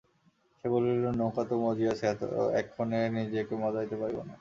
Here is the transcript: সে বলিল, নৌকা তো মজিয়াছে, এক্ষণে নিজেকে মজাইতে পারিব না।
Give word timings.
সে 0.57 0.67
বলিল, 0.73 1.03
নৌকা 1.19 1.43
তো 1.49 1.55
মজিয়াছে, 1.65 2.05
এক্ষণে 2.61 2.99
নিজেকে 3.17 3.53
মজাইতে 3.63 3.95
পারিব 4.01 4.19
না। 4.27 4.35